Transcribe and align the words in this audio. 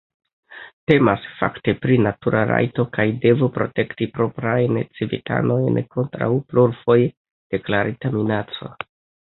Temas, 0.91 1.25
fakte, 1.41 1.75
pri 1.83 1.97
natura 2.05 2.41
rajto 2.53 2.85
kaj 2.97 3.07
devo 3.27 3.51
protekti 3.59 4.09
proprajn 4.17 4.83
civitanojn 5.01 5.81
kontraŭ 5.97 6.35
plurfoje 6.51 7.09
deklarita 7.57 8.17
minaco. 8.21 8.75